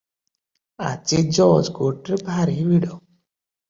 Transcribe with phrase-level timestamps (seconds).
[0.85, 2.93] ଆଜି ଜଜ୍ କୋର୍ଟରେ ଭାରି ଭିଡ଼।